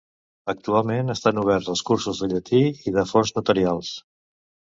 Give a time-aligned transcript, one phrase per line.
[0.51, 3.93] Actualment estan oberts els cursos de llatí i de fons notarials.